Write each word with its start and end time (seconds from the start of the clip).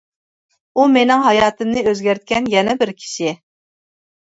ئۇ 0.79 0.85
مېنىڭ 0.93 1.21
ھاياتىمنى 1.27 1.85
ئۆزگەرتكەن 1.93 2.51
يەنە 2.59 2.79
بىر 2.85 2.97
كىشى. 3.05 3.41